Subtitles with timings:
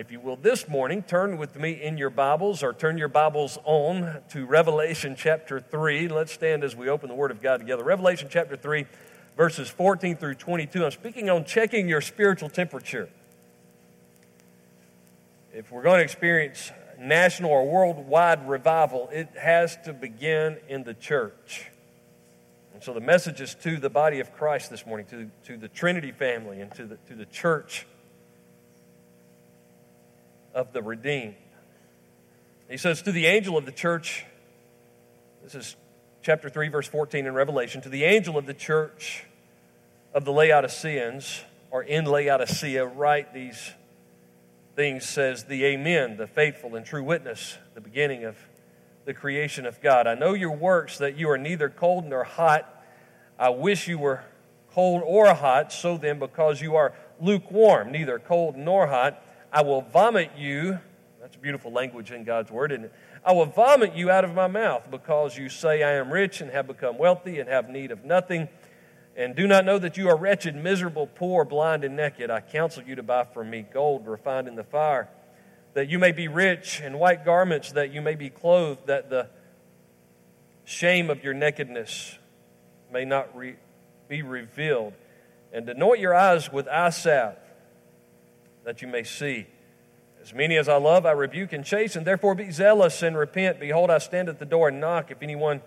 [0.00, 3.58] If you will, this morning, turn with me in your Bibles or turn your Bibles
[3.64, 6.08] on to Revelation chapter 3.
[6.08, 7.84] Let's stand as we open the Word of God together.
[7.84, 8.86] Revelation chapter 3,
[9.36, 10.86] verses 14 through 22.
[10.86, 13.10] I'm speaking on checking your spiritual temperature.
[15.52, 20.94] If we're going to experience national or worldwide revival, it has to begin in the
[20.94, 21.70] church.
[22.72, 25.68] And so the message is to the body of Christ this morning, to, to the
[25.68, 27.86] Trinity family, and to the, to the church
[30.54, 31.36] of the redeemed.
[32.68, 34.24] He says, To the angel of the church,
[35.42, 35.76] this is
[36.22, 39.24] chapter 3, verse 14 in Revelation, to the angel of the church
[40.14, 43.72] of the Laodiceans, or in Laodicea, write these
[44.76, 48.36] things, says the Amen, the faithful and true witness, the beginning of
[49.04, 50.06] the creation of God.
[50.06, 52.84] I know your works, that you are neither cold nor hot.
[53.38, 54.22] I wish you were
[54.72, 55.72] cold or hot.
[55.72, 59.22] So then, because you are lukewarm, neither cold nor hot,
[59.52, 60.78] I will vomit you.
[61.20, 62.92] That's beautiful language in God's word, isn't it?
[63.24, 66.50] I will vomit you out of my mouth because you say, I am rich and
[66.50, 68.48] have become wealthy and have need of nothing,
[69.16, 72.30] and do not know that you are wretched, miserable, poor, blind, and naked.
[72.30, 75.08] I counsel you to buy from me gold refined in the fire,
[75.74, 79.28] that you may be rich, and white garments, that you may be clothed, that the
[80.64, 82.16] shame of your nakedness
[82.92, 83.56] may not re-
[84.08, 84.94] be revealed,
[85.52, 87.36] and anoint your eyes with eye salve
[88.64, 89.46] that you may see.
[90.22, 92.04] As many as I love, I rebuke and chasten.
[92.04, 93.58] Therefore, be zealous and repent.
[93.58, 95.10] Behold, I stand at the door and knock.
[95.10, 95.62] If anyone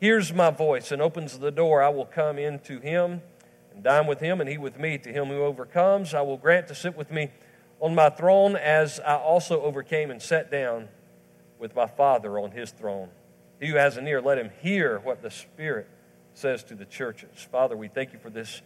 [0.00, 3.22] hears my voice and opens the door, I will come in to him
[3.72, 4.98] and dine with him, and he with me.
[4.98, 7.30] To him who overcomes, I will grant to sit with me
[7.80, 10.88] on my throne, as I also overcame and sat down
[11.58, 13.08] with my Father on his throne.
[13.60, 15.88] He who has an ear, let him hear what the Spirit
[16.34, 17.46] says to the churches.
[17.50, 18.62] Father, we thank you for this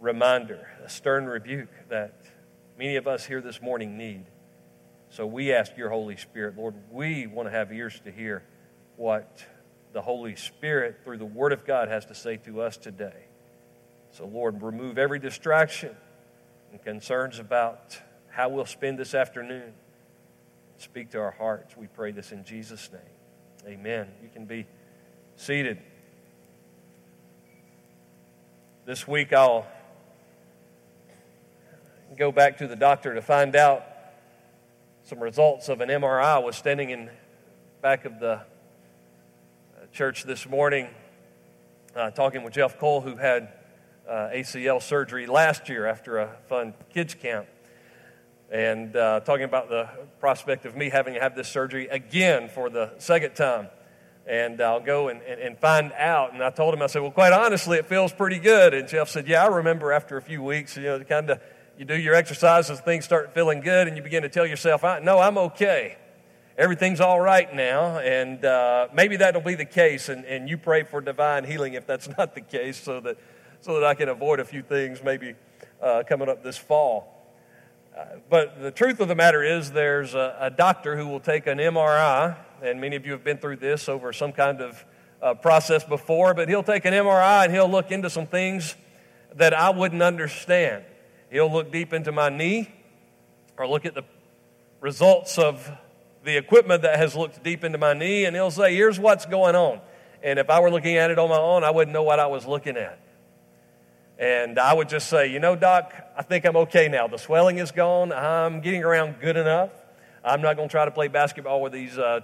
[0.00, 2.14] reminder, a stern rebuke that
[2.78, 4.24] many of us here this morning need.
[5.10, 8.44] So we ask your Holy Spirit, Lord, we want to have ears to hear
[8.96, 9.44] what
[9.92, 13.24] the Holy Spirit, through the Word of God, has to say to us today.
[14.12, 15.96] So, Lord, remove every distraction
[16.70, 17.98] and concerns about
[18.30, 19.72] how we'll spend this afternoon.
[20.76, 21.76] Speak to our hearts.
[21.76, 23.72] We pray this in Jesus' name.
[23.74, 24.08] Amen.
[24.22, 24.66] You can be
[25.36, 25.78] seated.
[28.86, 29.66] This week I'll
[32.16, 33.84] go back to the doctor to find out
[35.04, 36.22] some results of an MRI.
[36.22, 37.10] I was standing in
[37.82, 38.42] back of the uh,
[39.92, 40.88] church this morning
[41.94, 43.52] uh, talking with Jeff Cole, who had
[44.08, 47.46] uh, ACL surgery last year after a fun kids camp,
[48.50, 49.88] and uh, talking about the
[50.20, 53.68] prospect of me having to have this surgery again for the second time.
[54.26, 56.34] And I'll go and, and, and find out.
[56.34, 58.74] And I told him, I said, Well, quite honestly, it feels pretty good.
[58.74, 61.40] And Jeff said, Yeah, I remember after a few weeks, you know, kind of
[61.78, 65.20] you do your exercises, things start feeling good, and you begin to tell yourself, No,
[65.20, 65.96] I'm okay.
[66.56, 67.98] Everything's all right now.
[67.98, 70.08] And uh, maybe that'll be the case.
[70.08, 73.16] And, and you pray for divine healing if that's not the case so that,
[73.60, 75.34] so that I can avoid a few things maybe
[75.80, 77.14] uh, coming up this fall.
[77.96, 81.46] Uh, but the truth of the matter is, there's a, a, doctor who will take
[81.46, 84.84] an MRI, and many of you have been through this over some kind of
[85.22, 88.74] uh, process before, but he'll take an MRI and he'll look into some things
[89.34, 90.84] that I wouldn't understand.
[91.30, 92.70] He'll look deep into my knee
[93.56, 94.04] or look at the
[94.80, 95.70] results of
[96.24, 99.56] the equipment that has looked deep into my knee, and he'll say, Here's what's going
[99.56, 99.80] on.
[100.22, 102.26] And if I were looking at it on my own, I wouldn't know what I
[102.26, 102.98] was looking at.
[104.18, 107.06] And I would just say, You know, Doc, I think I'm okay now.
[107.06, 108.12] The swelling is gone.
[108.12, 109.70] I'm getting around good enough.
[110.24, 112.20] I'm not going to try to play basketball with these uh,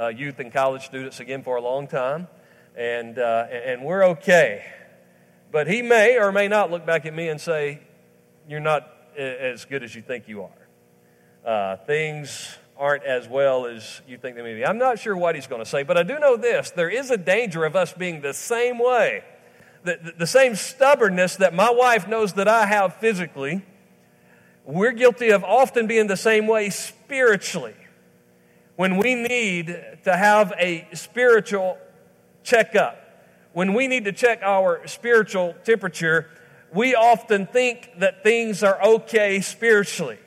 [0.00, 2.28] uh, youth and college students again for a long time.
[2.76, 4.64] And, uh, and we're okay.
[5.52, 7.80] But he may or may not look back at me and say,
[8.48, 10.50] you're not as good as you think you are.
[11.44, 14.64] Uh, things aren't as well as you think they may be.
[14.64, 17.10] I'm not sure what he's going to say, but I do know this there is
[17.10, 19.24] a danger of us being the same way.
[19.84, 23.64] The, the same stubbornness that my wife knows that I have physically,
[24.64, 27.76] we're guilty of often being the same way spiritually.
[28.74, 29.66] When we need
[30.04, 31.78] to have a spiritual
[32.42, 33.00] checkup,
[33.52, 36.28] when we need to check our spiritual temperature,
[36.72, 40.18] we often think that things are okay spiritually.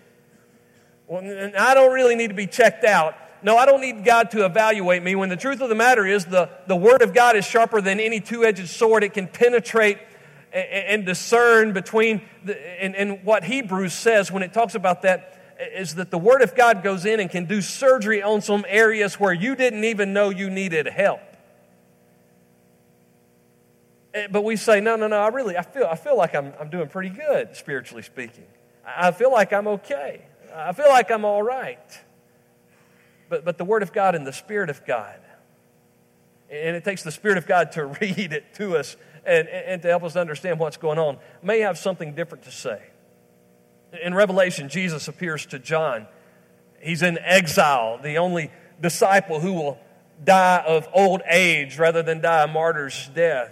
[1.07, 1.23] Well,
[1.57, 3.15] I don't really need to be checked out.
[3.41, 6.25] No, I don't need God to evaluate me when the truth of the matter is
[6.25, 9.03] the, the Word of God is sharper than any two edged sword.
[9.03, 9.97] It can penetrate
[10.51, 15.35] and, and discern between, the, and, and what Hebrews says when it talks about that
[15.59, 19.19] is that the Word of God goes in and can do surgery on some areas
[19.19, 21.21] where you didn't even know you needed help.
[24.13, 26.53] Eh, but we say, no, no, no, I really, I feel, I feel like I'm,
[26.59, 28.45] I'm doing pretty good, spiritually speaking.
[28.85, 30.21] I feel like I'm okay.
[30.53, 31.99] I feel like I'm all right.
[33.29, 35.19] But, but the Word of God and the Spirit of God,
[36.49, 39.87] and it takes the Spirit of God to read it to us and, and to
[39.87, 42.81] help us understand what's going on, may have something different to say.
[44.03, 46.07] In Revelation, Jesus appears to John.
[46.79, 48.51] He's in exile, the only
[48.81, 49.77] disciple who will
[50.23, 53.51] die of old age rather than die a martyr's death.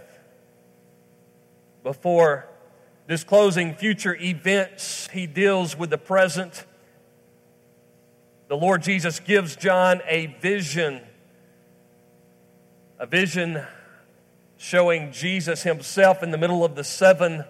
[1.83, 2.47] Before
[3.07, 6.65] disclosing future events, he deals with the present.
[8.47, 11.01] The Lord Jesus gives John a vision,
[12.99, 13.65] a vision
[14.57, 17.45] showing Jesus himself in the middle of the seven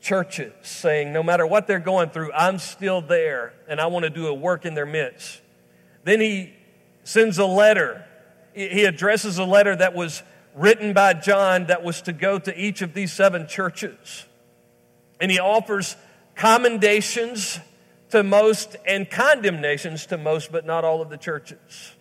[0.00, 4.10] churches, saying, No matter what they're going through, I'm still there and I want to
[4.10, 5.40] do a work in their midst.
[6.04, 6.52] Then he
[7.04, 8.04] sends a letter.
[8.54, 10.22] He addresses a letter that was
[10.54, 14.26] written by John that was to go to each of these seven churches.
[15.20, 15.96] And he offers
[16.34, 17.58] commendations
[18.10, 21.92] to most and condemnations to most, but not all of the churches.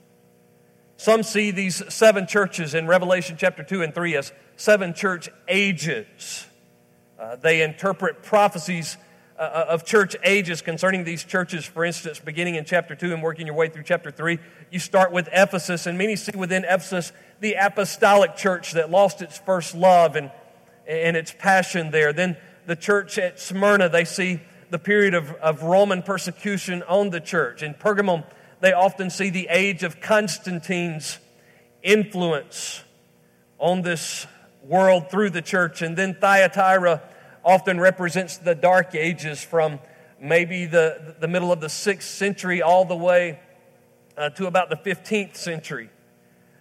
[0.98, 6.46] Some see these seven churches in Revelation chapter 2 and 3 as seven church ages.
[7.20, 8.98] Uh, they interpret prophecies
[9.38, 13.24] uh, uh, of church ages concerning these churches, for instance, beginning in chapter 2 and
[13.24, 14.38] working your way through chapter 3.
[14.70, 17.12] You start with Ephesus, and many see within Ephesus
[17.44, 20.32] the apostolic church that lost its first love and,
[20.88, 22.14] and its passion there.
[22.14, 27.20] Then the church at Smyrna, they see the period of, of Roman persecution on the
[27.20, 27.62] church.
[27.62, 28.24] In Pergamum,
[28.62, 31.20] they often see the age of Constantine's
[31.82, 32.82] influence
[33.60, 34.26] on this
[34.64, 35.82] world through the church.
[35.82, 37.02] And then Thyatira
[37.44, 39.82] often represents the dark ages from
[40.18, 43.42] maybe the, the middle of the sixth century all the way
[44.18, 45.90] uh, to about the 15th century.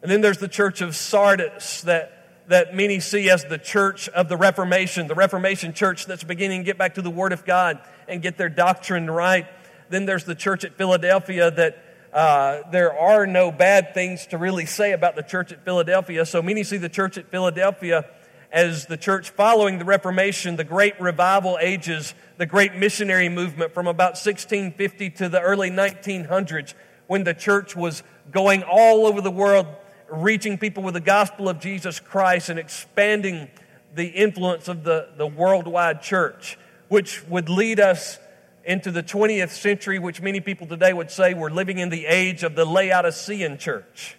[0.02, 4.28] And then there's the church of Sardis that, that many see as the church of
[4.28, 7.78] the Reformation, the Reformation church that's beginning to get back to the Word of God
[8.08, 9.46] and get their doctrine right.
[9.90, 14.66] Then there's the church at Philadelphia that uh, there are no bad things to really
[14.66, 16.26] say about the church at Philadelphia.
[16.26, 18.04] So many see the church at Philadelphia
[18.50, 23.86] as the church following the Reformation, the great revival ages, the great missionary movement from
[23.86, 26.74] about 1650 to the early 1900s,
[27.06, 28.02] when the church was
[28.32, 29.66] going all over the world
[30.12, 33.48] reaching people with the gospel of Jesus Christ and expanding
[33.94, 38.18] the influence of the, the worldwide church, which would lead us
[38.64, 42.42] into the 20th century, which many people today would say we're living in the age
[42.42, 44.16] of the Laodicean church.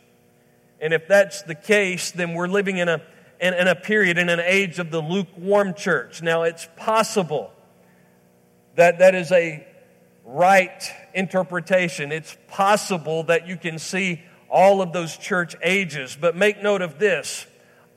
[0.81, 3.01] And if that's the case, then we're living in a,
[3.39, 6.21] in, in a period, in an age of the lukewarm church.
[6.21, 7.51] Now, it's possible
[8.75, 9.65] that that is a
[10.25, 12.11] right interpretation.
[12.11, 14.21] It's possible that you can see
[14.53, 16.15] all of those church ages.
[16.19, 17.47] But make note of this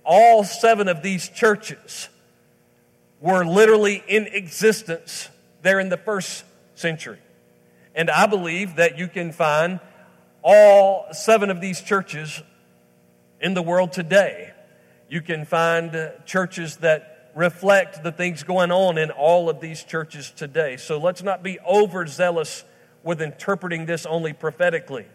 [0.05, 2.09] all seven of these churches
[3.21, 5.29] were literally in existence
[5.63, 6.45] there in the first
[6.75, 7.19] century.
[7.95, 9.81] And I believe that you can find
[10.43, 12.41] all seven of these churches
[13.41, 14.53] in the world today.
[15.09, 19.83] You can find uh, churches that reflect the things going on in all of these
[19.83, 20.77] churches today.
[20.77, 22.65] So let's not be overzealous
[23.03, 25.07] with interpreting this only prophetically.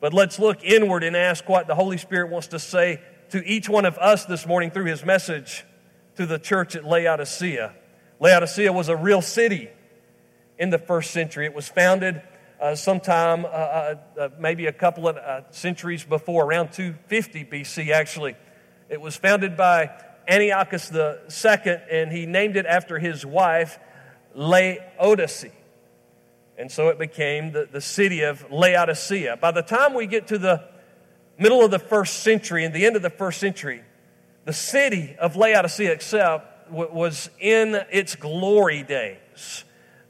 [0.00, 3.68] But let's look inward and ask what the Holy Spirit wants to say to each
[3.68, 5.64] one of us this morning through his message
[6.16, 7.74] to the church at Laodicea.
[8.18, 9.68] Laodicea was a real city
[10.58, 11.44] in the first century.
[11.44, 12.22] It was founded
[12.60, 17.90] uh, sometime, uh, uh, uh maybe a couple of uh, centuries before, around 250 BC,
[17.90, 18.36] actually.
[18.88, 19.90] It was founded by
[20.26, 23.78] Antiochus II, and he named it after his wife,
[24.34, 25.46] Laodice.
[26.60, 29.38] And so it became the, the city of Laodicea.
[29.38, 30.62] By the time we get to the
[31.38, 33.82] middle of the first century and the end of the first century,
[34.44, 39.64] the city of Laodicea itself was in its glory days.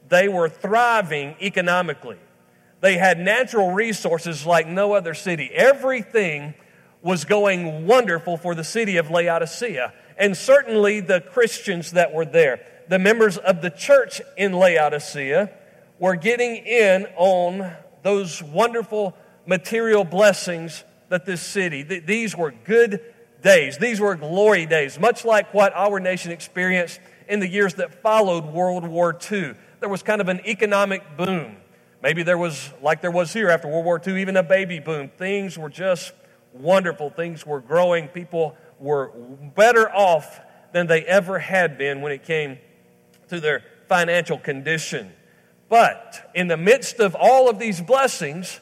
[0.09, 2.19] They were thriving economically.
[2.81, 5.53] They had natural resources like no other city.
[5.55, 6.55] Everything
[7.01, 9.95] was going wonderful for the city of Laodicea.
[10.19, 15.53] And certainly the Christians that were there, the members of the church in Laodicea,
[16.01, 19.15] were getting in on those wonderful
[19.47, 23.01] material blessings that this city, th- these were good
[23.43, 23.79] days.
[23.79, 28.47] These were glory days, much like what our nation experienced in the years that followed
[28.47, 29.55] World War II.
[29.79, 31.57] There was kind of an economic boom.
[32.03, 35.11] Maybe there was, like there was here after World War II, even a baby boom.
[35.19, 36.13] Things were just
[36.53, 37.11] wonderful.
[37.11, 38.09] Things were growing.
[38.09, 39.09] People were
[39.55, 40.41] better off
[40.73, 42.59] than they ever had been when it came
[43.29, 45.13] to their financial condition.
[45.71, 48.61] But in the midst of all of these blessings,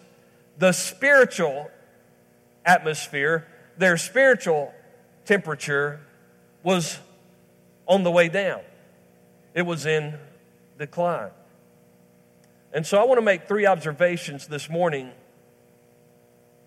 [0.58, 1.70] the spiritual
[2.64, 3.48] atmosphere,
[3.78, 4.74] their spiritual
[5.24, 6.00] temperature
[6.62, 6.98] was
[7.86, 8.60] on the way down.
[9.54, 10.18] It was in
[10.78, 11.30] decline.
[12.74, 15.10] And so I want to make three observations this morning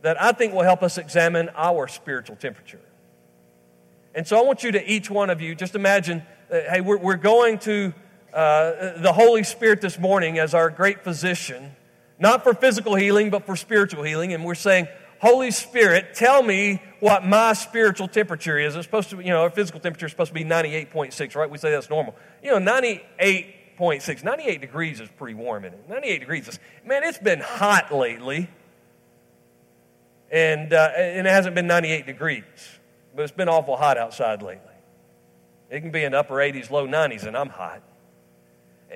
[0.01, 2.81] that I think will help us examine our spiritual temperature.
[4.15, 6.97] And so I want you to, each one of you, just imagine, uh, hey, we're,
[6.97, 7.93] we're going to
[8.33, 11.75] uh, the Holy Spirit this morning as our great physician,
[12.17, 14.33] not for physical healing, but for spiritual healing.
[14.33, 14.87] And we're saying,
[15.19, 18.75] Holy Spirit, tell me what my spiritual temperature is.
[18.75, 21.49] It's supposed to be, you know, our physical temperature is supposed to be 98.6, right?
[21.49, 22.15] We say that's normal.
[22.41, 25.89] You know, 98.6, 98 degrees is pretty warm in it.
[25.89, 28.49] 98 degrees is, man, it's been hot lately.
[30.31, 32.43] And, uh, and it hasn't been 98 degrees,
[33.13, 34.67] but it's been awful hot outside lately.
[35.69, 37.81] It can be in upper 80s, low 90s, and I'm hot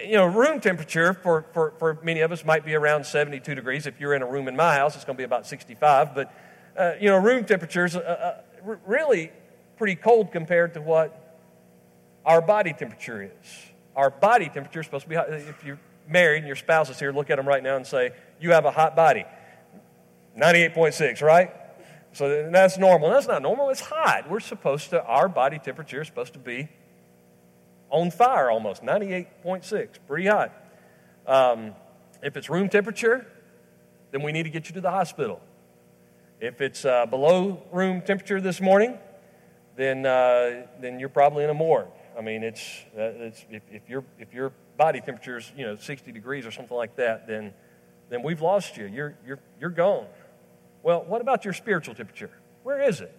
[0.04, 3.88] you know, room temperature for, for, for many of us might be around 72 degrees.
[3.88, 6.14] If you're in a room in my house, it's going to be about 65.
[6.14, 6.34] But,
[6.78, 9.32] uh, you know, room temperature is uh, uh, really
[9.78, 11.38] pretty cold compared to what
[12.25, 13.72] our body temperature is.
[13.96, 15.32] Our body temperature is supposed to be hot.
[15.32, 18.12] If you're married and your spouse is here, look at them right now and say,
[18.40, 19.25] You have a hot body.
[20.38, 21.52] 98.6, right?
[22.12, 23.10] So that's normal.
[23.10, 24.30] That's not normal, it's hot.
[24.30, 26.70] We're supposed to, our body temperature is supposed to be
[27.96, 30.52] on fire almost, 98.6, pretty hot.
[31.25, 31.74] Um,
[32.22, 33.25] if it's room temperature,
[34.12, 35.40] then we need to get you to the hospital.
[36.42, 38.98] If it's uh, below room temperature this morning,
[39.78, 41.88] then, uh, then you're probably in a morgue.
[42.18, 42.62] I mean, it's,
[42.98, 46.52] uh, it's if, if, your, if your body temperature is you know, 60 degrees or
[46.52, 47.54] something like that, then,
[48.10, 48.88] then we've lost you.
[48.88, 50.08] You're, you're, you're gone.
[50.84, 52.32] Well, what about your spiritual temperature?
[52.64, 53.16] Where is it?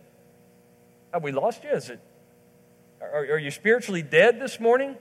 [1.14, 1.70] Have we lost you?
[1.70, 2.00] Is it
[3.12, 4.96] are, are you spiritually dead this morning?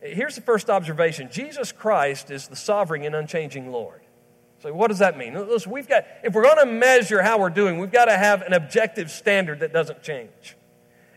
[0.00, 4.00] Here's the first observation Jesus Christ is the sovereign and unchanging Lord.
[4.62, 5.34] So, what does that mean?
[5.34, 8.42] Listen, we've got, if we're going to measure how we're doing, we've got to have
[8.42, 10.56] an objective standard that doesn't change.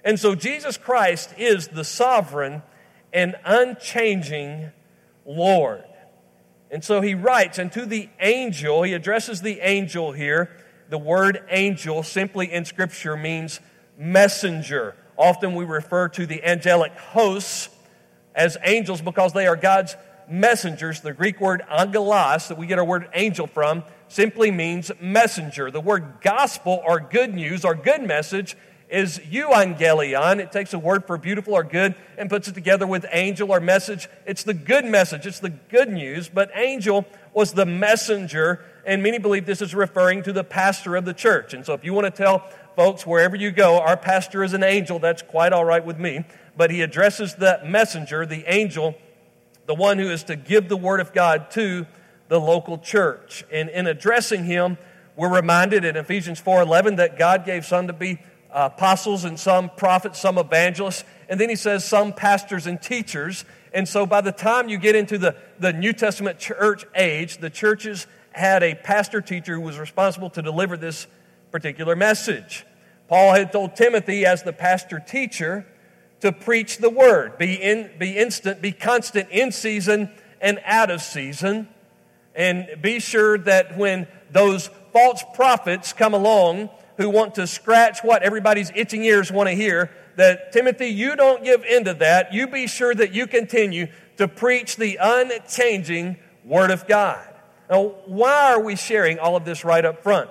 [0.03, 2.63] And so, Jesus Christ is the sovereign
[3.13, 4.71] and unchanging
[5.25, 5.83] Lord.
[6.71, 10.55] And so, he writes, and to the angel, he addresses the angel here.
[10.89, 13.59] The word angel simply in Scripture means
[13.97, 17.69] messenger Often we refer to the angelic hosts
[18.33, 19.97] as angels because they are God's
[20.29, 21.01] messengers.
[21.01, 25.71] The Greek word angelos, that we get our word angel from, simply means messenger.
[25.71, 28.55] The word gospel or good news or good message
[28.89, 30.39] is euangelion.
[30.39, 33.59] It takes a word for beautiful or good and puts it together with angel or
[33.59, 34.07] message.
[34.25, 39.19] It's the good message, it's the good news, but angel was the messenger, and many
[39.19, 41.53] believe this is referring to the pastor of the church.
[41.53, 42.49] And so if you want to tell
[42.79, 45.00] folks, wherever you go, our pastor is an angel.
[45.00, 46.24] That's quite all right with me.
[46.55, 48.95] But he addresses the messenger, the angel,
[49.65, 51.86] the one who is to give the word of God to
[52.29, 53.43] the local church.
[53.51, 54.77] And in addressing him,
[55.17, 58.17] we're reminded in Ephesians 4:11 that God gave some to be
[58.50, 63.43] uh, apostles and some prophets, some evangelists, and then he says some pastors and teachers.
[63.74, 67.50] And so by the time you get into the, the New Testament church age, the
[67.50, 71.07] churches had a pastor teacher who was responsible to deliver this
[71.51, 72.65] particular message.
[73.09, 75.65] Paul had told Timothy, as the pastor teacher,
[76.21, 77.37] to preach the word.
[77.37, 81.67] Be, in, be instant, be constant in season and out of season.
[82.35, 88.21] And be sure that when those false prophets come along who want to scratch what
[88.21, 92.33] everybody's itching ears want to hear, that Timothy, you don't give in to that.
[92.33, 93.87] You be sure that you continue
[94.17, 97.25] to preach the unchanging Word of God.
[97.69, 100.29] Now, why are we sharing all of this right up front?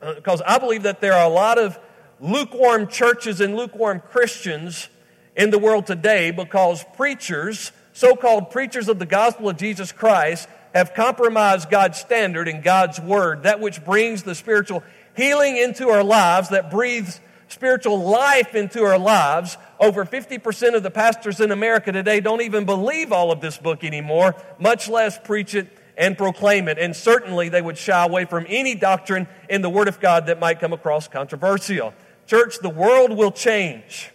[0.00, 1.78] Because uh, I believe that there are a lot of
[2.20, 4.88] lukewarm churches and lukewarm Christians
[5.36, 10.48] in the world today because preachers, so called preachers of the gospel of Jesus Christ,
[10.74, 14.82] have compromised God's standard and God's word, that which brings the spiritual
[15.16, 19.56] healing into our lives, that breathes spiritual life into our lives.
[19.78, 23.84] Over 50% of the pastors in America today don't even believe all of this book
[23.84, 26.78] anymore, much less preach it and proclaim it.
[26.78, 30.40] And certainly they would shy away from any doctrine in the Word of God that
[30.40, 31.94] might come across controversial.
[32.26, 34.10] Church, the world will change.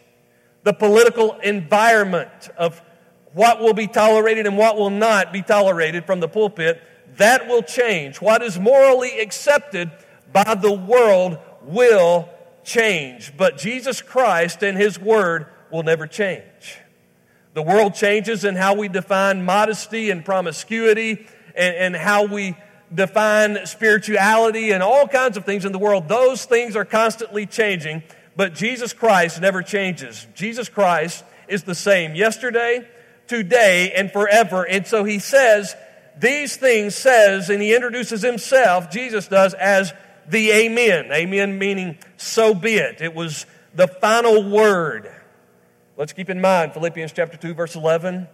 [0.63, 2.81] The political environment of
[3.33, 6.81] what will be tolerated and what will not be tolerated from the pulpit,
[7.17, 8.21] that will change.
[8.21, 9.91] What is morally accepted
[10.31, 12.29] by the world will
[12.63, 13.33] change.
[13.37, 16.79] But Jesus Christ and His Word will never change.
[17.53, 22.55] The world changes in how we define modesty and promiscuity and, and how we
[22.93, 26.07] define spirituality and all kinds of things in the world.
[26.07, 28.03] Those things are constantly changing,
[28.35, 30.27] but Jesus Christ never changes.
[30.33, 32.87] Jesus Christ is the same yesterday,
[33.27, 34.67] today, and forever.
[34.67, 35.75] And so he says,
[36.17, 39.93] these things says, and he introduces himself, Jesus does, as
[40.27, 41.11] the Amen.
[41.11, 43.01] Amen meaning so be it.
[43.01, 45.11] It was the final word.
[45.97, 48.27] Let's keep in mind Philippians chapter 2, verse 11.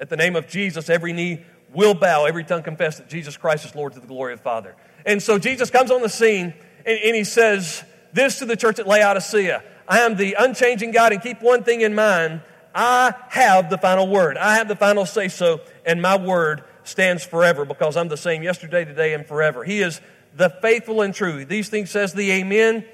[0.00, 3.64] At the name of Jesus, every knee will bow, every tongue confess that Jesus Christ
[3.64, 4.76] is Lord to the glory of the Father.
[5.06, 8.78] And so Jesus comes on the scene and, and he says this to the church
[8.78, 12.42] at Laodicea I am the unchanging God, and keep one thing in mind
[12.74, 14.36] I have the final word.
[14.36, 18.42] I have the final say so, and my word stands forever because I'm the same
[18.42, 19.64] yesterday, today, and forever.
[19.64, 20.00] He is
[20.34, 21.44] the faithful and true.
[21.44, 22.84] These things says the Amen.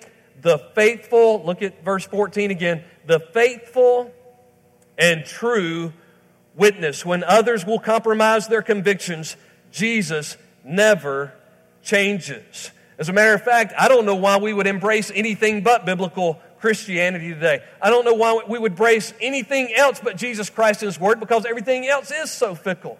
[0.40, 2.84] The faithful, look at verse 14 again.
[3.06, 4.12] The faithful
[4.96, 5.92] and true
[6.58, 7.06] witness.
[7.06, 9.36] When others will compromise their convictions,
[9.72, 11.32] Jesus never
[11.82, 12.70] changes.
[12.98, 16.40] As a matter of fact, I don't know why we would embrace anything but biblical
[16.60, 17.62] Christianity today.
[17.80, 21.20] I don't know why we would embrace anything else but Jesus Christ and His Word
[21.20, 22.98] because everything else is so fickle.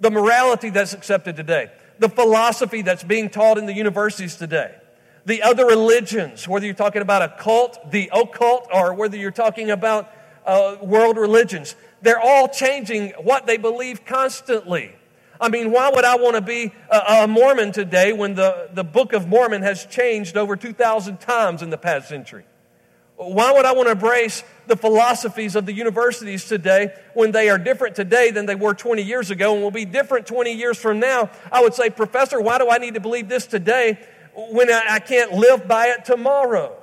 [0.00, 4.74] The morality that's accepted today, the philosophy that's being taught in the universities today,
[5.26, 9.70] the other religions, whether you're talking about a cult, the occult, or whether you're talking
[9.70, 10.10] about
[10.46, 14.94] uh, world religions, they're all changing what they believe constantly.
[15.40, 19.12] I mean, why would I want to be a, Mormon today when the, the Book
[19.12, 22.44] of Mormon has changed over 2,000 times in the past century?
[23.16, 27.58] Why would I want to embrace the philosophies of the universities today when they are
[27.58, 31.00] different today than they were 20 years ago and will be different 20 years from
[31.00, 31.30] now?
[31.50, 33.98] I would say, Professor, why do I need to believe this today
[34.34, 36.80] when I can't live by it tomorrow?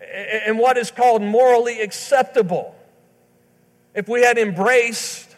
[0.00, 2.76] And what is called morally acceptable.
[3.98, 5.34] If we had embraced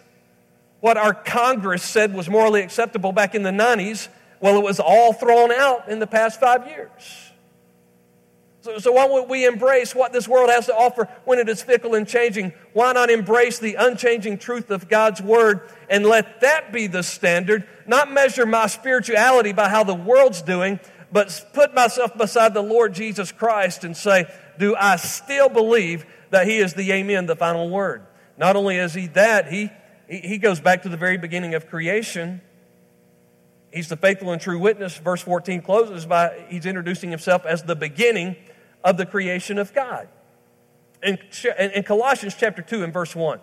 [0.81, 5.15] what our Congress said was morally acceptable back in the 90s, well, it was all
[5.15, 7.31] thrown out in the past five years.
[8.61, 11.63] So, so why would we embrace what this world has to offer when it is
[11.63, 12.53] fickle and changing?
[12.75, 17.67] Why not embrace the unchanging truth of God's Word and let that be the standard?
[17.87, 22.93] Not measure my spirituality by how the world's doing, but put myself beside the Lord
[22.93, 24.27] Jesus Christ and say,
[24.59, 28.03] Do I still believe that He is the Amen, the final word?
[28.41, 29.71] Not only is He that, He,
[30.09, 32.41] he goes back to the very beginning of creation.
[33.73, 34.97] He's the faithful and true witness.
[34.97, 38.35] Verse 14 closes by He's introducing Himself as the beginning
[38.83, 40.09] of the creation of God.
[41.03, 41.19] In,
[41.59, 43.41] in Colossians chapter 2 and verse 1,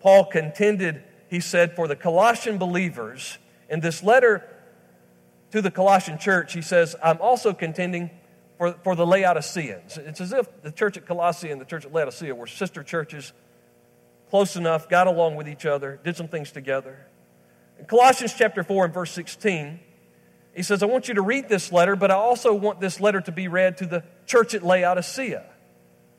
[0.00, 4.48] Paul contended, he said, for the Colossian believers, in this letter
[5.50, 8.10] to the Colossian church, he says, I'm also contending
[8.58, 9.96] for, for the Laodiceans.
[9.96, 13.32] It's as if the church at Colossae and the church at Laodicea were sister churches,
[14.32, 16.96] close enough, got along with each other, did some things together.
[17.78, 19.78] In Colossians chapter 4 and verse 16,
[20.56, 23.20] he says, I want you to read this letter, but I also want this letter
[23.20, 25.44] to be read to the church at Laodicea.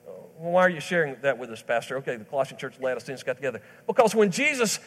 [0.06, 1.98] Well, why are you sharing that with us, Pastor?
[1.98, 3.64] Okay, the Colossian church and Laodiceans got together.
[3.88, 4.80] Because when Jesus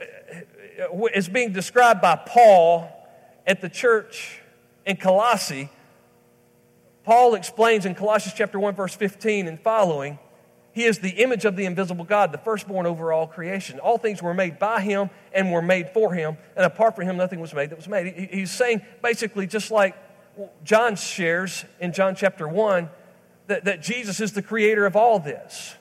[0.00, 2.88] uh, is being described by Paul
[3.44, 4.40] at the church
[4.86, 5.68] in Colossae,
[7.02, 10.20] Paul explains in Colossians chapter 1, verse 15 and following
[10.78, 13.80] he is the image of the invisible God, the firstborn over all creation.
[13.80, 17.16] All things were made by him and were made for him, and apart from him,
[17.16, 18.30] nothing was made that was made.
[18.30, 19.96] He's saying basically, just like
[20.62, 22.88] John shares in John chapter 1,
[23.48, 25.74] that, that Jesus is the creator of all this.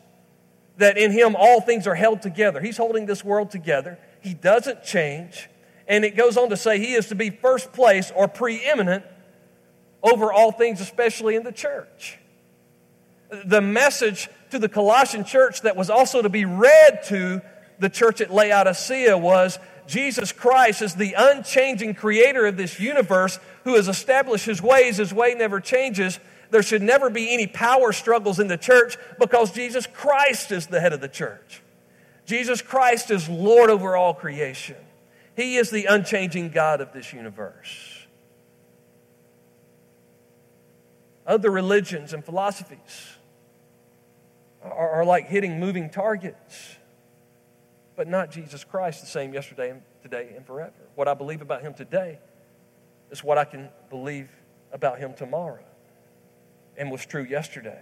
[0.78, 2.60] That in him all things are held together.
[2.60, 4.00] He's holding this world together.
[4.22, 5.48] He doesn't change.
[5.88, 9.06] And it goes on to say he is to be first place or preeminent
[10.02, 12.18] over all things, especially in the church.
[13.46, 17.42] The message to the Colossian church that was also to be read to
[17.80, 23.76] the church at Laodicea was Jesus Christ is the unchanging creator of this universe who
[23.76, 24.98] has established his ways.
[24.98, 26.20] His way never changes.
[26.50, 30.80] There should never be any power struggles in the church because Jesus Christ is the
[30.80, 31.62] head of the church.
[32.26, 34.76] Jesus Christ is Lord over all creation.
[35.36, 38.06] He is the unchanging God of this universe.
[41.26, 43.17] Other religions and philosophies
[44.72, 46.78] are, are like hitting moving targets,
[47.96, 50.74] but not Jesus Christ, the same yesterday and today and forever.
[50.96, 52.20] What I believe about him today
[53.12, 54.30] is what I can believe
[54.72, 55.64] about him tomorrow
[56.78, 57.82] and was true yesterday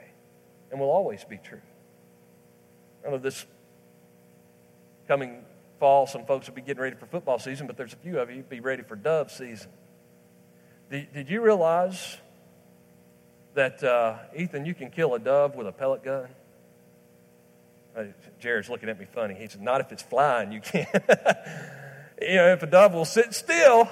[0.71, 1.61] and will always be true.
[3.05, 3.45] I know this
[5.07, 5.43] coming
[5.79, 8.31] fall, some folks will be getting ready for football season, but there's a few of
[8.31, 9.69] you be ready for dove season.
[10.89, 12.17] Did, you realize
[13.55, 16.27] that, uh, Ethan, you can kill a dove with a pellet gun?
[17.95, 18.03] Uh,
[18.39, 19.35] Jared's looking at me funny.
[19.35, 20.89] He said, Not if it's flying, you can't.
[22.21, 23.89] you know, if a dove will sit still,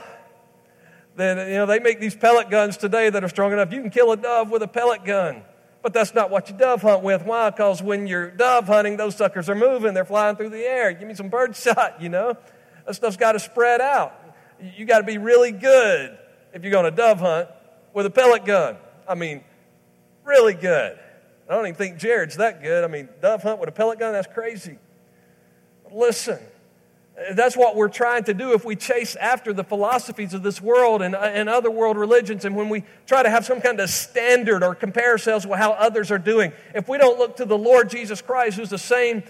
[1.15, 3.71] then, you know, they make these pellet guns today that are strong enough.
[3.71, 5.43] You can kill a dove with a pellet gun.
[5.81, 7.23] But that's not what you dove hunt with.
[7.23, 7.49] Why?
[7.49, 9.93] Because when you're dove hunting, those suckers are moving.
[9.93, 10.91] They're flying through the air.
[10.93, 12.35] Give me some bird shot, you know.
[12.85, 14.13] That stuff's got to spread out.
[14.77, 16.17] You got to be really good
[16.53, 17.49] if you're going to dove hunt
[17.93, 18.77] with a pellet gun.
[19.07, 19.43] I mean,
[20.23, 20.97] really good.
[21.49, 22.83] I don't even think Jared's that good.
[22.83, 24.77] I mean, dove hunt with a pellet gun, that's crazy.
[25.83, 26.39] But listen,
[27.33, 31.03] That's what we're trying to do if we chase after the philosophies of this world
[31.03, 34.63] and, and other world religions, and when we try to have some kind of standard
[34.63, 36.51] or compare ourselves with how others are doing.
[36.73, 39.21] If we don't look to the Lord Jesus Christ, who's the same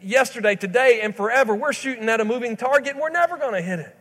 [0.00, 3.62] yesterday, today, and forever, we're shooting at a moving target and we're never going to
[3.62, 3.96] hit it.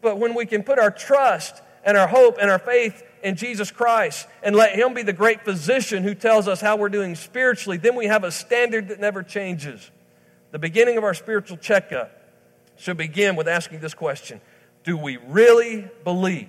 [0.00, 3.70] But when we can put our trust and our hope and our faith in Jesus
[3.70, 7.76] Christ and let Him be the great physician who tells us how we're doing spiritually,
[7.76, 9.90] then we have a standard that never changes.
[10.50, 12.12] The beginning of our spiritual checkup
[12.76, 14.40] should begin with asking this question
[14.84, 16.48] Do we really believe?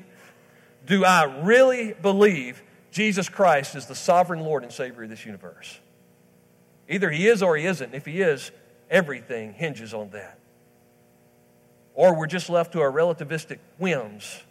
[0.85, 5.79] Do I really believe Jesus Christ is the sovereign Lord and Savior of this universe?
[6.87, 7.93] Either He is or He isn't.
[7.93, 8.51] If He is,
[8.89, 10.39] everything hinges on that.
[11.93, 14.43] Or we're just left to our relativistic whims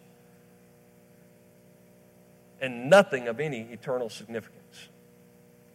[2.61, 4.88] and nothing of any eternal significance.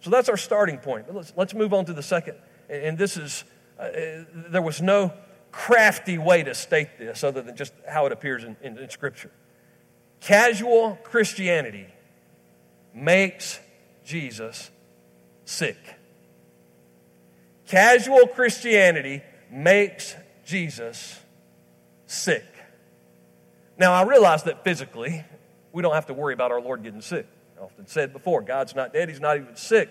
[0.02, 1.08] So that's our starting point.
[1.08, 2.36] But let's, let's move on to the second.
[2.70, 3.46] And this is,
[3.80, 3.90] uh,
[4.50, 5.14] there was no
[5.52, 9.32] crafty way to state this other than just how it appears in, in, in Scripture.
[10.20, 11.88] Casual Christianity
[12.94, 13.60] makes
[14.04, 14.72] Jesus
[15.46, 15.78] sick.
[17.68, 20.16] Casual Christianity makes
[20.46, 21.20] Jesus
[22.08, 22.46] sick.
[23.78, 25.24] Now, I realize that physically,
[25.74, 27.28] we don't have to worry about our Lord getting sick.
[27.60, 29.90] I often said before, God's not dead, He's not even sick.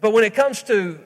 [0.00, 1.00] But when it comes to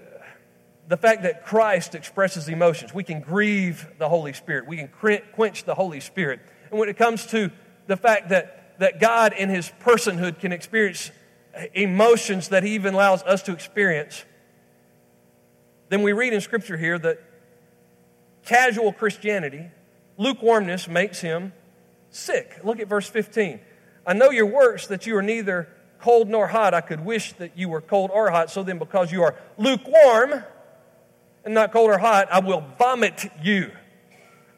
[0.89, 4.89] the fact that Christ expresses emotions, we can grieve the Holy Spirit, we can
[5.33, 6.41] quench the Holy Spirit.
[6.71, 7.51] And when it comes to
[7.87, 11.11] the fact that, that God in His personhood can experience
[11.73, 14.25] emotions that He even allows us to experience,
[15.89, 17.23] then we read in Scripture here that
[18.45, 19.71] casual Christianity,
[20.19, 21.53] lukewarmness makes Him
[22.15, 22.61] sick.
[22.63, 23.61] Look at verse 15.
[24.07, 26.75] I know your works that you are neither cold nor hot.
[26.75, 28.51] I could wish that you were cold or hot.
[28.51, 30.45] So then, because you are lukewarm
[31.45, 33.71] and not cold or hot, I will vomit you.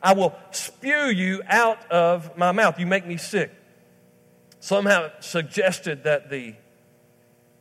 [0.03, 2.79] I will spew you out of my mouth.
[2.79, 3.51] You make me sick.
[4.61, 6.55] Somehow suggested that the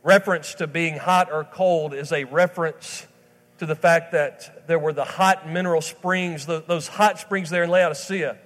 [0.02, 3.06] reference to being hot or cold is a reference
[3.58, 7.70] to the fact that there were the hot mineral springs, those hot springs there in
[7.70, 8.38] Laodicea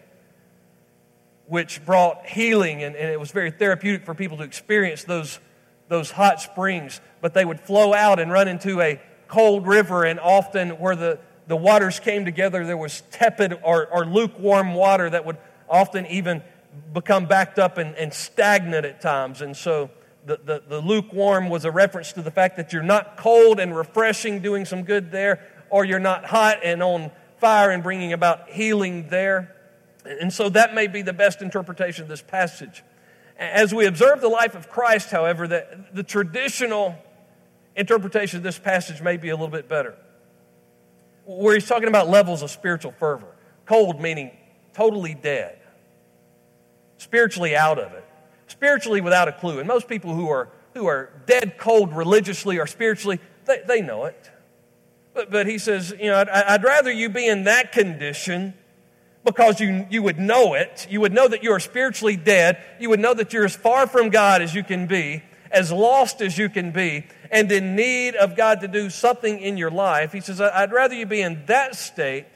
[1.50, 5.40] which brought healing, and, and, it was very therapeutic for people to experience those,
[5.88, 7.00] those hot springs.
[7.20, 11.18] But they would flow out and run into a cold river, and often where the,
[11.48, 16.40] the waters came together, there was tepid or, or lukewarm water that would often even
[16.94, 19.40] become backed up and, and stagnant at times.
[19.40, 19.90] And so
[20.24, 23.76] the, the, the lukewarm was a reference to the fact that you're not cold and
[23.76, 28.50] refreshing, doing some good there, or you're not hot and on fire and bringing about
[28.50, 29.56] healing there.
[30.04, 32.82] And so that may be the best interpretation of this passage.
[33.38, 36.96] As we observe the life of Christ, however, the, the traditional
[37.76, 39.94] interpretation of this passage may be a little bit better.
[41.24, 43.34] Where he's talking about levels of spiritual fervor.
[43.66, 44.32] Cold meaning
[44.74, 45.58] totally dead,
[46.98, 48.04] spiritually out of it,
[48.46, 49.58] spiritually without a clue.
[49.58, 54.04] And most people who are, who are dead cold religiously or spiritually, they, they know
[54.04, 54.30] it.
[55.14, 58.54] But, but he says, you know, I'd, I'd rather you be in that condition
[59.24, 60.86] because you, you would know it.
[60.90, 62.62] You would know that you are spiritually dead.
[62.78, 66.20] You would know that you're as far from God as you can be, as lost
[66.20, 70.12] as you can be, and in need of God to do something in your life.
[70.12, 72.26] He says, I'd rather you be in that state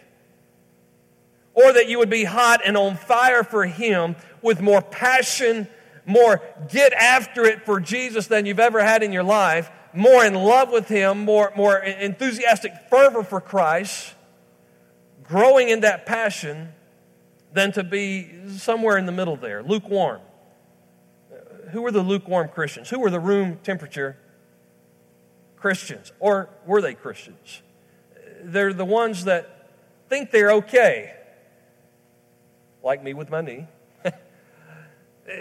[1.54, 5.68] or that you would be hot and on fire for Him with more passion,
[6.04, 10.34] more get after it for Jesus than you've ever had in your life, more in
[10.34, 14.13] love with Him, more, more enthusiastic fervor for Christ
[15.24, 16.72] growing in that passion
[17.52, 20.20] than to be somewhere in the middle there, lukewarm.
[21.70, 22.90] Who were the lukewarm Christians?
[22.90, 24.16] Who were the room temperature
[25.56, 26.12] Christians?
[26.20, 27.62] Or were they Christians?
[28.42, 29.70] They're the ones that
[30.08, 31.14] think they're okay,
[32.82, 33.66] like me with my knee.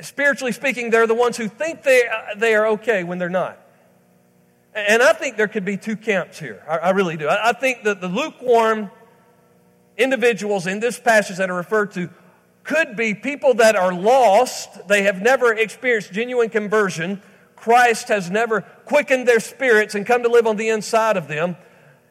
[0.01, 2.03] Spiritually speaking, they're the ones who think they,
[2.37, 3.59] they are okay when they're not.
[4.73, 6.63] And I think there could be two camps here.
[6.67, 7.27] I, I really do.
[7.27, 8.89] I, I think that the lukewarm
[9.97, 12.09] individuals in this passage that are referred to
[12.63, 14.87] could be people that are lost.
[14.87, 17.21] They have never experienced genuine conversion.
[17.55, 21.57] Christ has never quickened their spirits and come to live on the inside of them.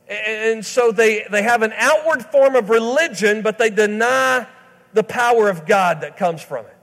[0.09, 4.47] And so they, they have an outward form of religion, but they deny
[4.93, 6.77] the power of God that comes from it.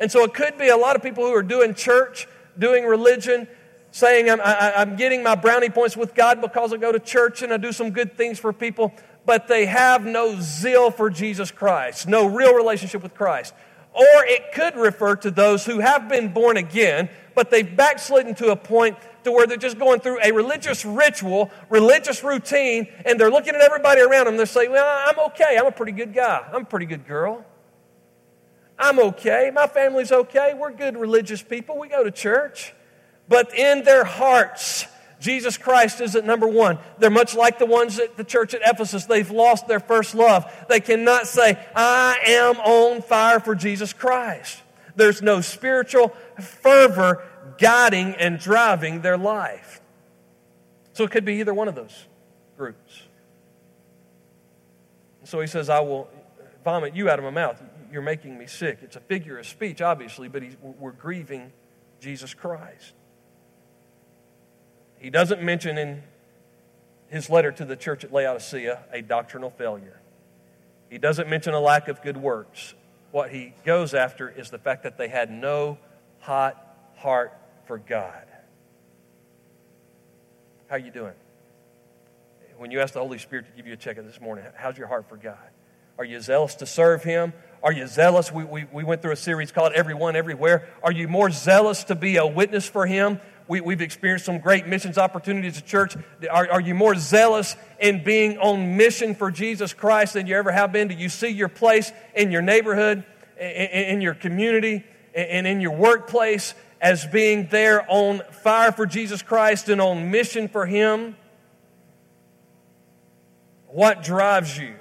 [0.00, 2.26] And so it could be a lot of people who are doing church,
[2.58, 3.46] doing religion,
[3.92, 6.90] saying, I'm, I, am i am getting my brownie points with God because I go
[6.90, 8.92] to church and I do some good things for people
[9.26, 13.54] but they have no zeal for Jesus Christ, no real relationship with Christ.
[13.92, 18.50] Or it could refer to those who have been born again, but they've backslidden to
[18.50, 23.30] a point to where they're just going through a religious ritual, religious routine, and they're
[23.30, 24.36] looking at everybody around them.
[24.36, 25.56] They're saying, Well, I'm okay.
[25.58, 26.46] I'm a pretty good guy.
[26.52, 27.44] I'm a pretty good girl.
[28.78, 29.50] I'm okay.
[29.52, 30.54] My family's okay.
[30.54, 31.78] We're good religious people.
[31.78, 32.72] We go to church.
[33.28, 34.86] But in their hearts,
[35.20, 36.78] Jesus Christ isn't number one.
[36.98, 39.04] They're much like the ones at the church at Ephesus.
[39.04, 40.50] They've lost their first love.
[40.68, 44.62] They cannot say, I am on fire for Jesus Christ.
[44.96, 47.22] There's no spiritual fervor
[47.58, 49.80] guiding and driving their life.
[50.94, 52.06] So it could be either one of those
[52.56, 53.02] groups.
[55.24, 56.08] So he says, I will
[56.64, 57.62] vomit you out of my mouth.
[57.92, 58.78] You're making me sick.
[58.82, 60.42] It's a figure of speech, obviously, but
[60.78, 61.52] we're grieving
[62.00, 62.94] Jesus Christ.
[65.00, 66.02] He doesn't mention in
[67.08, 69.98] his letter to the church at Laodicea a doctrinal failure.
[70.90, 72.74] He doesn't mention a lack of good works.
[73.10, 75.78] What he goes after is the fact that they had no
[76.20, 77.36] hot heart
[77.66, 78.26] for God.
[80.68, 81.14] How you doing?
[82.58, 84.86] When you ask the Holy Spirit to give you a check this morning, how's your
[84.86, 85.38] heart for God?
[85.98, 87.32] Are you zealous to serve Him?
[87.62, 88.30] Are you zealous?
[88.30, 90.68] We, we, we went through a series called Everyone Everywhere.
[90.82, 94.68] Are you more zealous to be a witness for Him we, we've experienced some great
[94.68, 95.96] missions opportunities at church.
[96.30, 100.52] Are, are you more zealous in being on mission for Jesus Christ than you ever
[100.52, 100.86] have been?
[100.86, 103.02] Do you see your place in your neighborhood,
[103.40, 104.84] in, in your community,
[105.16, 110.46] and in your workplace as being there on fire for Jesus Christ and on mission
[110.46, 111.16] for Him?
[113.66, 114.76] What drives you?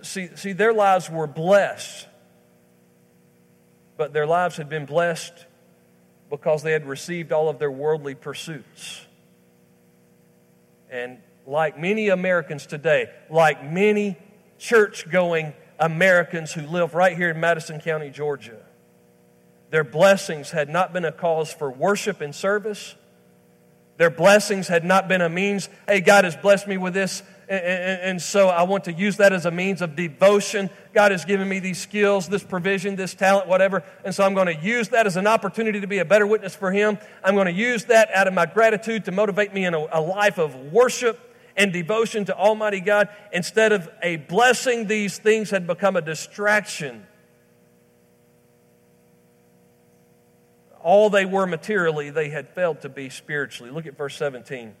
[0.00, 2.08] See, see, their lives were blessed,
[3.98, 5.34] but their lives had been blessed
[6.32, 9.04] because they had received all of their worldly pursuits.
[10.90, 14.16] And like many Americans today, like many
[14.58, 18.56] church going Americans who live right here in Madison County, Georgia,
[19.68, 22.94] their blessings had not been a cause for worship and service.
[23.98, 28.22] Their blessings had not been a means, hey, God has blessed me with this and,
[28.22, 30.70] so I want to use that as a means of devotion.
[30.94, 33.82] God has given me these skills, this provision, this talent, whatever.
[34.04, 36.54] And so I'm going to use that as an opportunity to be a better witness
[36.54, 36.98] for Him.
[37.22, 40.00] I'm going to use that out of my gratitude to motivate me in a, a
[40.00, 41.20] life of worship
[41.54, 43.10] and devotion to Almighty God.
[43.32, 47.06] Instead of a blessing, these things had become a distraction.
[50.82, 53.70] All they were materially, they had failed to be spiritually.
[53.70, 54.74] Look at verse 17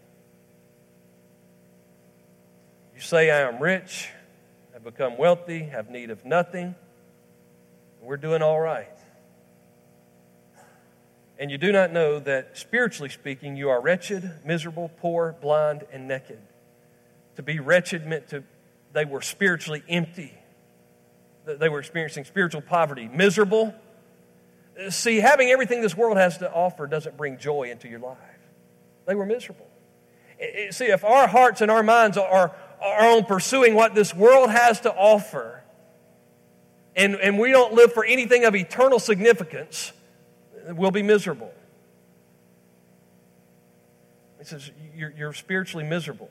[3.02, 4.08] say, I am rich,
[4.74, 6.74] I've become wealthy, have need of nothing,
[8.00, 8.88] we're doing all right.
[11.38, 16.06] And you do not know that, spiritually speaking, you are wretched, miserable, poor, blind, and
[16.06, 16.38] naked.
[17.36, 18.44] To be wretched meant to,
[18.92, 20.32] they were spiritually empty.
[21.44, 23.08] They were experiencing spiritual poverty.
[23.08, 23.74] Miserable.
[24.90, 28.18] See, having everything this world has to offer doesn't bring joy into your life.
[29.06, 29.66] They were miserable.
[30.70, 34.80] See, if our hearts and our minds are, are on pursuing what this world has
[34.80, 35.62] to offer,
[36.96, 39.92] and, and we don't live for anything of eternal significance,
[40.68, 41.52] we'll be miserable.
[44.38, 46.28] He says, You're, you're spiritually miserable.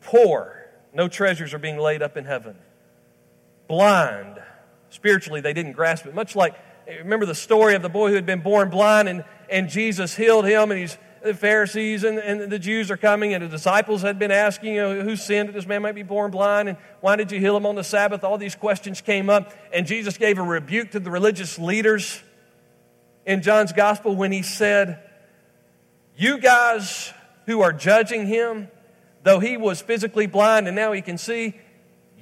[0.00, 2.56] Poor, no treasures are being laid up in heaven.
[3.68, 4.40] Blind,
[4.90, 6.14] spiritually, they didn't grasp it.
[6.14, 6.54] Much like,
[6.86, 10.46] remember the story of the boy who had been born blind, and, and Jesus healed
[10.46, 10.96] him, and he's
[11.28, 14.80] the Pharisees and, and, the Jews are coming, and the disciples had been asking, you
[14.80, 17.56] know, who sinned that this man might be born blind, and why did you heal
[17.56, 18.24] him on the Sabbath?
[18.24, 22.22] All these questions came up, and Jesus gave a rebuke to the religious leaders
[23.26, 25.02] in John's gospel when he said,
[26.16, 27.12] You guys
[27.46, 28.68] who are judging him,
[29.22, 31.54] though he was physically blind and now he can see,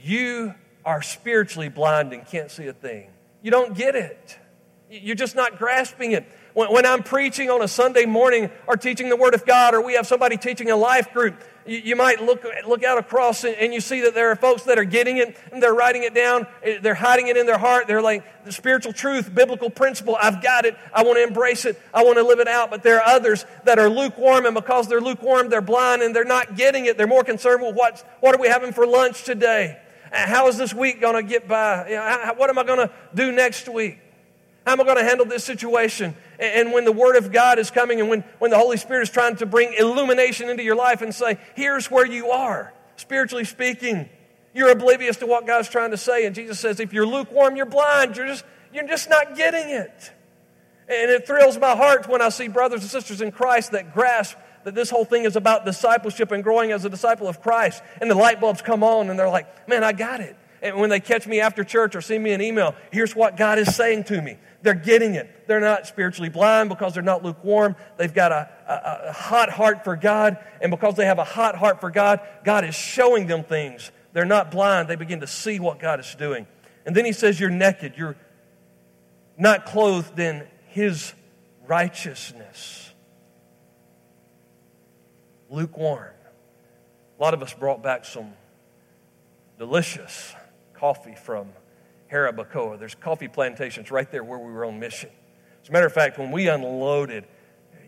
[0.02, 3.10] you are spiritually blind and can't see a thing.
[3.42, 4.38] You don't get it.
[4.90, 6.26] You're just not grasping it.
[6.56, 9.82] When, when I'm preaching on a Sunday morning or teaching the Word of God, or
[9.82, 13.54] we have somebody teaching a life group, you, you might look, look out across and,
[13.56, 16.14] and, you see that there are folks that are getting it and they're writing it
[16.14, 16.46] down.
[16.62, 17.86] Eh, they're hiding it in their heart.
[17.86, 20.78] They're like, the spiritual truth, biblical principle, I've got it.
[20.94, 21.78] I want to embrace it.
[21.92, 22.70] I want to live it out.
[22.70, 26.24] But there are others that are lukewarm, and because they're lukewarm, they're blind and they're
[26.24, 26.96] not getting it.
[26.96, 29.78] They're more concerned with what, what are we having for lunch today?
[30.10, 31.86] How is this week going to get by?
[31.90, 33.98] You know, how, what am I going to do next week?
[34.66, 36.16] How am I going to handle this situation?
[36.40, 39.10] And when the Word of God is coming and when, when the Holy Spirit is
[39.10, 44.08] trying to bring illumination into your life and say, here's where you are, spiritually speaking,
[44.52, 46.26] you're oblivious to what God's trying to say.
[46.26, 48.16] And Jesus says, if you're lukewarm, you're blind.
[48.16, 50.12] You're just, you're just not getting it.
[50.88, 54.36] And it thrills my heart when I see brothers and sisters in Christ that grasp
[54.64, 57.84] that this whole thing is about discipleship and growing as a disciple of Christ.
[58.00, 60.36] And the light bulbs come on and they're like, man, I got it.
[60.60, 63.60] and when they catch me after church or send me an email, here's what God
[63.60, 64.38] is saying to me.
[64.66, 65.46] They're getting it.
[65.46, 67.76] They're not spiritually blind because they're not lukewarm.
[67.98, 70.38] They've got a, a, a hot heart for God.
[70.60, 73.92] And because they have a hot heart for God, God is showing them things.
[74.12, 74.88] They're not blind.
[74.88, 76.48] They begin to see what God is doing.
[76.84, 77.92] And then he says, You're naked.
[77.96, 78.16] You're
[79.38, 81.14] not clothed in his
[81.68, 82.90] righteousness.
[85.48, 86.10] Lukewarm.
[87.20, 88.32] A lot of us brought back some
[89.60, 90.34] delicious
[90.74, 91.52] coffee from
[92.10, 92.78] Jarabacoa.
[92.78, 95.10] There's coffee plantations right there where we were on mission.
[95.62, 97.24] As a matter of fact, when we unloaded,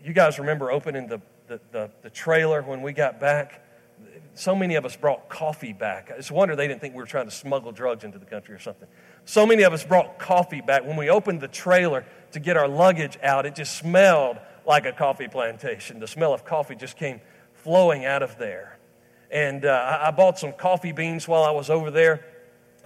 [0.03, 3.65] you guys remember opening the, the, the, the trailer when we got back?
[4.33, 6.11] So many of us brought coffee back.
[6.17, 8.55] It's a wonder they didn't think we were trying to smuggle drugs into the country
[8.55, 8.87] or something.
[9.25, 10.85] So many of us brought coffee back.
[10.85, 14.93] When we opened the trailer to get our luggage out, it just smelled like a
[14.93, 15.99] coffee plantation.
[15.99, 17.19] The smell of coffee just came
[17.53, 18.77] flowing out of there.
[19.31, 22.25] And uh, I bought some coffee beans while I was over there.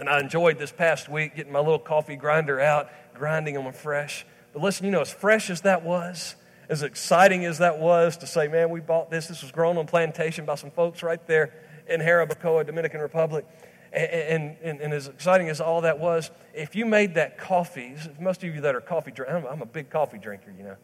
[0.03, 4.25] And I enjoyed this past week getting my little coffee grinder out, grinding them fresh.
[4.51, 6.35] But listen, you know, as fresh as that was,
[6.67, 9.27] as exciting as that was to say, man, we bought this.
[9.27, 11.53] This was grown on plantation by some folks right there
[11.87, 13.45] in Jarabacoa, Dominican Republic.
[13.93, 18.43] And, and, and, as exciting as all that was, if you made that coffee, most
[18.43, 20.75] of you that are coffee drinkers, I'm a big coffee drinker, you know.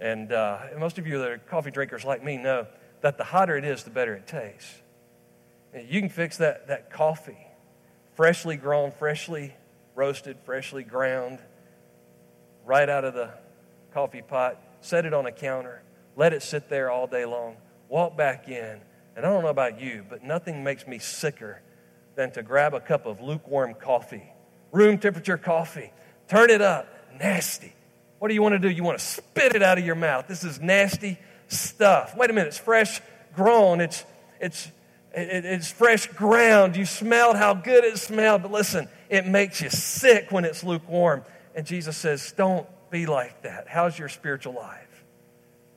[0.00, 2.66] And uh, most of you that are coffee drinkers like me know
[3.02, 4.82] that the hotter it is, the better it tastes.
[5.72, 7.47] You can fix that, that coffee,
[8.18, 9.54] freshly grown, freshly
[9.94, 11.38] roasted, freshly ground,
[12.66, 13.30] right out of the
[13.94, 15.82] coffee pot, set it on a counter,
[16.16, 17.56] let it sit there all day long,
[17.88, 18.80] walk back in.
[19.14, 21.62] And I don't know about you, but nothing makes me sicker
[22.16, 24.32] than to grab a cup of lukewarm coffee,
[24.72, 25.92] room temperature coffee,
[26.26, 26.88] turn it up,
[27.20, 27.72] nasty.
[28.18, 28.68] What do you want to do?
[28.68, 30.26] You want to spit it out of your mouth.
[30.26, 32.16] This is nasty stuff.
[32.16, 33.00] Wait a minute, it's fresh
[33.32, 34.04] grown, it's,
[34.40, 34.72] it's
[35.18, 36.76] it, it's fresh ground.
[36.76, 41.24] You smelled how good it smelled, but listen, it makes you sick when it's lukewarm.
[41.54, 43.68] And Jesus says, Don't be like that.
[43.68, 45.04] How's your spiritual life?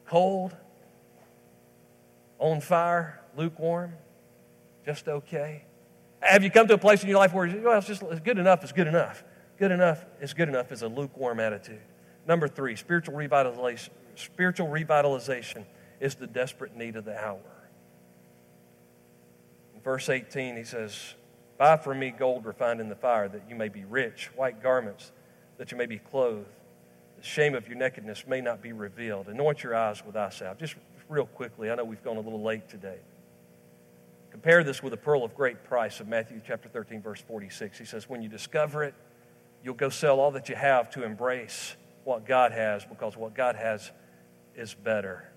[0.05, 0.55] Cold?
[2.39, 3.19] On fire?
[3.37, 3.93] Lukewarm?
[4.85, 5.65] Just okay?
[6.19, 8.63] Have you come to a place in your life where well, it's just good enough
[8.63, 9.23] is good enough?
[9.57, 11.81] Good enough is good enough is a lukewarm attitude.
[12.27, 13.89] Number three, spiritual revitalization.
[14.15, 15.65] Spiritual revitalization
[15.99, 17.39] is the desperate need of the hour
[19.83, 21.15] verse 18, he says,
[21.57, 25.11] Buy from me gold refined in the fire, that you may be rich, white garments,
[25.57, 26.47] that you may be clothed.
[27.17, 29.27] The shame of your nakedness may not be revealed.
[29.27, 30.57] Anoint your eyes with eye salve.
[30.57, 30.75] Just
[31.07, 32.97] real quickly, I know we've gone a little late today.
[34.31, 37.77] Compare this with the pearl of great price of Matthew chapter 13, verse 46.
[37.77, 38.95] He says, When you discover it,
[39.63, 43.55] you'll go sell all that you have to embrace what God has, because what God
[43.55, 43.91] has
[44.55, 45.30] is better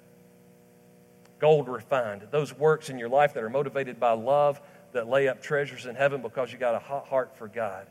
[1.45, 2.27] gold refined.
[2.31, 4.59] Those works in your life that are motivated by love,
[4.93, 7.87] that lay up treasures in heaven because you got a hot heart for God.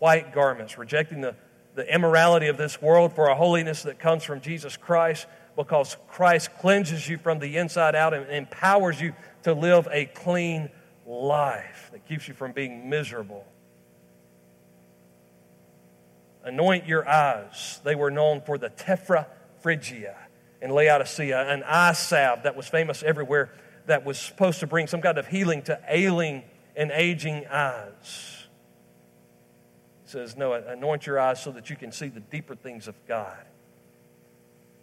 [0.00, 1.36] White garments, rejecting the,
[1.76, 6.50] the immorality of this world for a holiness that comes from Jesus Christ because Christ
[6.58, 10.70] cleanses you from the inside out and empowers you to live a clean
[11.06, 13.46] life that keeps you from being miserable.
[16.42, 17.80] Anoint your eyes.
[17.84, 19.26] They were known for the tephra
[19.60, 20.16] phrygia
[20.64, 23.52] in Laodicea, an eye salve that was famous everywhere
[23.84, 26.42] that was supposed to bring some kind of healing to ailing
[26.74, 28.46] and aging eyes.
[30.06, 33.44] Says, No, anoint your eyes so that you can see the deeper things of God.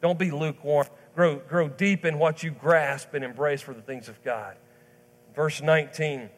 [0.04, 0.86] Don't be lukewarm.
[1.15, 4.58] Grow, grow deep in what you grasp and embrace for the things of God.
[5.36, 6.30] Verse 19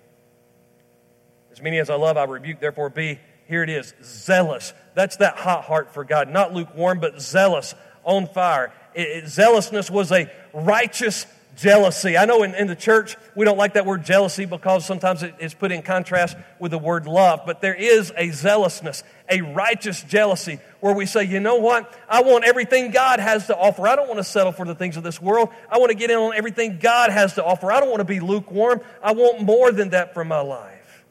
[1.52, 4.74] As many as I love, I rebuke, therefore be, here it is, zealous.
[4.96, 6.30] That's that hot heart for God.
[6.30, 7.76] Not lukewarm, but zealous,
[8.06, 11.26] on fire it, zealousness was a righteous
[11.56, 12.18] jealousy.
[12.18, 15.36] I know in, in the church we don't like that word jealousy because sometimes it
[15.40, 20.02] is put in contrast with the word love, but there is a zealousness, a righteous
[20.02, 21.94] jealousy where we say, you know what?
[22.10, 23.88] I want everything God has to offer.
[23.88, 25.50] I don't want to settle for the things of this world.
[25.70, 27.72] I want to get in on everything God has to offer.
[27.72, 28.82] I don't want to be lukewarm.
[29.02, 31.06] I want more than that for my life.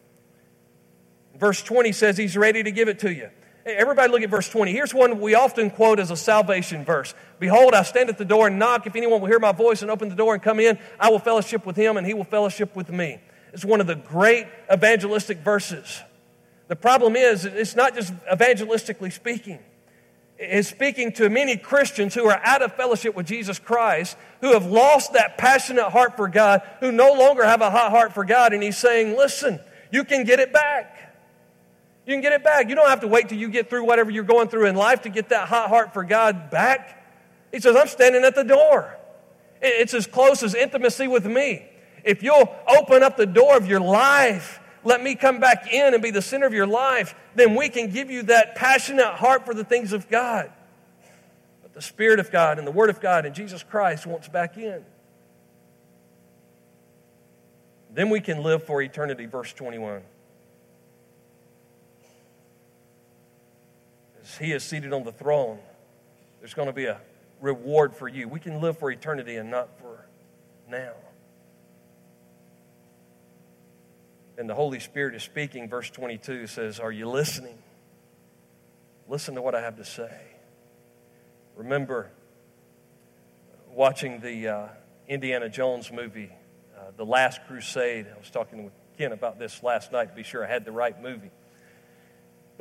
[1.36, 3.30] Verse 20 says he's ready to give it to you.
[3.64, 4.72] Everybody look at verse 20.
[4.72, 7.14] Here's one we often quote as a salvation verse.
[7.38, 8.86] Behold, I stand at the door and knock.
[8.86, 11.20] If anyone will hear my voice and open the door and come in, I will
[11.20, 13.20] fellowship with him and he will fellowship with me.
[13.52, 16.00] It's one of the great evangelistic verses.
[16.68, 19.58] The problem is, it's not just evangelistically speaking.
[20.38, 24.66] It's speaking to many Christians who are out of fellowship with Jesus Christ, who have
[24.66, 28.52] lost that passionate heart for God, who no longer have a hot heart for God.
[28.52, 29.60] And he's saying, listen,
[29.92, 31.01] you can get it back.
[32.06, 32.68] You can get it back.
[32.68, 35.02] You don't have to wait till you get through whatever you're going through in life
[35.02, 37.04] to get that hot heart for God back.
[37.52, 38.96] He says, I'm standing at the door.
[39.60, 41.66] It's as close as intimacy with me.
[42.02, 46.02] If you'll open up the door of your life, let me come back in and
[46.02, 49.54] be the center of your life, then we can give you that passionate heart for
[49.54, 50.50] the things of God.
[51.62, 54.56] But the Spirit of God and the Word of God and Jesus Christ wants back
[54.56, 54.84] in.
[57.94, 60.02] Then we can live for eternity, verse 21.
[64.38, 65.58] He is seated on the throne,
[66.40, 67.00] there's going to be a
[67.40, 68.28] reward for you.
[68.28, 70.06] We can live for eternity and not for
[70.68, 70.92] now.
[74.38, 75.68] And the Holy Spirit is speaking.
[75.68, 77.58] Verse 22 says, Are you listening?
[79.08, 80.10] Listen to what I have to say.
[81.54, 82.10] Remember
[83.70, 84.68] watching the uh,
[85.06, 86.30] Indiana Jones movie,
[86.76, 88.06] uh, The Last Crusade.
[88.12, 90.72] I was talking with Ken about this last night to be sure I had the
[90.72, 91.30] right movie.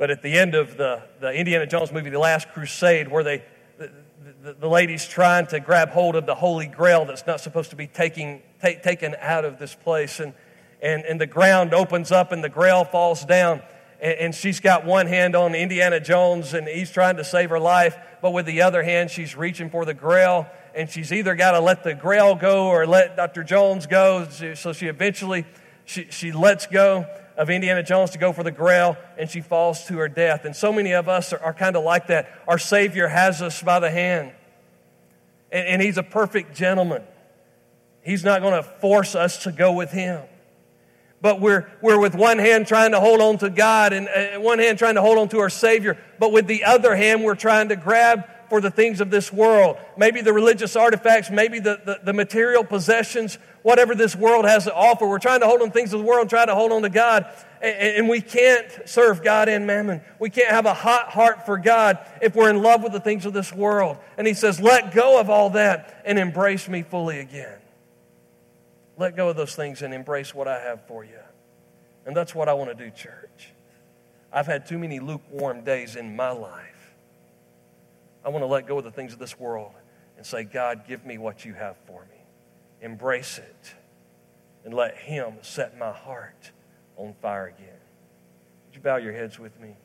[0.02, 3.44] But at the end of the, the Indiana Jones movie, The Last Crusade, where they,
[3.78, 7.76] the, the, lady's trying to grab hold of the Holy Grail that's not supposed to
[7.76, 10.18] be taking, take, taken out of this place.
[10.18, 10.34] And,
[10.82, 13.62] and, and the ground opens up and the Grail falls down.
[14.00, 17.60] And, and she's got one hand on Indiana Jones and he's trying to save her
[17.60, 17.96] life.
[18.20, 20.48] But with the other hand, she's reaching for the Grail.
[20.74, 23.44] And she's either got to let the Grail go or let Dr.
[23.44, 24.26] Jones go.
[24.54, 25.46] So she eventually
[25.84, 27.06] she, she lets go
[27.36, 30.44] of Indiana Jones to go for the grail, and she falls to her death.
[30.44, 32.28] And so many of us are, are kind of like that.
[32.46, 34.32] Our Savior has us by the hand,
[35.50, 37.02] and, and He's a perfect gentleman.
[38.02, 40.22] He's not going to force us to go with Him.
[41.20, 44.58] But we're, we're with one hand trying to hold on to God and uh, one
[44.58, 45.96] hand trying to hold on to our Savior.
[46.18, 49.78] But with the other hand, we're trying to grab for the things of this world.
[49.96, 54.74] Maybe the religious artifacts, maybe the, the, the, material possessions, whatever this world has to
[54.74, 55.08] offer.
[55.08, 56.82] We're trying to hold on to things of the world and try to hold on
[56.82, 57.24] to God.
[57.62, 60.02] And, and we can't serve God and mammon.
[60.18, 63.24] We can't have a hot heart for God if we're in love with the things
[63.24, 63.96] of this world.
[64.18, 67.58] And He says, let go of all that and embrace me fully again.
[68.98, 71.20] Let go of those things and embrace what I have for you.
[72.04, 73.48] And that's what I want to do, church.
[74.30, 76.71] I've had too many lukewarm days in my life.
[78.24, 79.72] I want to let go of the things of this world
[80.16, 82.24] and say, God, give me what you have for me.
[82.80, 83.74] Embrace it
[84.64, 86.52] and let Him set my heart
[86.96, 87.80] on fire again.
[88.66, 89.76] Would you bow your heads with me?